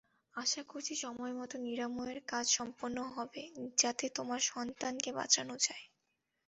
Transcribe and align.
আশা 0.35 0.61
করছি 0.63 0.93
সময়মতো 1.03 1.55
নিরাময়ের 1.67 2.19
কাজ 2.27 2.45
সম্পন্ন 2.57 2.97
হবে, 3.13 3.43
যাতে 3.77 4.05
তোমার 4.17 4.41
সন্তানকে 4.51 5.09
বাঁচানো 5.19 5.55
যায়। 5.59 5.85